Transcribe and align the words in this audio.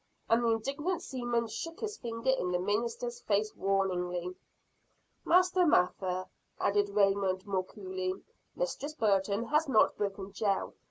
and 0.27 0.43
the 0.43 0.47
indignant 0.49 0.99
seaman 1.03 1.47
shook 1.47 1.79
his 1.79 1.95
finger 1.95 2.31
in 2.31 2.51
the 2.51 2.57
minister's 2.57 3.21
face 3.21 3.55
warningly. 3.55 4.35
"Master 5.25 5.63
Mather," 5.67 6.25
added 6.59 6.89
Raymond, 6.89 7.45
more 7.45 7.65
coolly, 7.65 8.15
"Mistress 8.55 8.95
Burton 8.95 9.43
has 9.49 9.69
not 9.69 9.95
broken 9.97 10.33
jail. 10.33 10.73